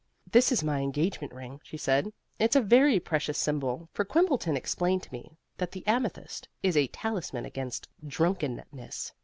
[0.31, 2.11] "This is my engagement ring," she said.
[2.39, 6.87] "It's a very precious symbol, for Quimbleton explained to me that the amethyst is a
[6.87, 9.13] talisman against drunkenness.